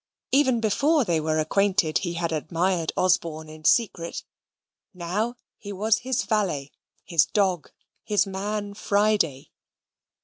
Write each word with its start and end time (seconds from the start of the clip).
Even 0.31 0.59
before 0.59 1.05
they 1.05 1.19
were 1.19 1.37
acquainted, 1.37 1.99
he 1.99 2.13
had 2.15 2.31
admired 2.31 2.91
Osborne 2.97 3.47
in 3.49 3.63
secret. 3.65 4.23
Now 4.95 5.35
he 5.59 5.71
was 5.71 5.99
his 5.99 6.23
valet, 6.23 6.71
his 7.03 7.27
dog, 7.27 7.69
his 8.03 8.25
man 8.25 8.73
Friday. 8.73 9.51